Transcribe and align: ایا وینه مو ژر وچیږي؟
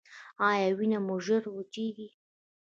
ایا 0.49 0.69
وینه 0.77 0.99
مو 1.07 1.15
ژر 1.25 1.43
وچیږي؟ 1.51 2.07